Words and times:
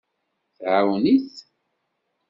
Tɛawen-it. 0.57 1.33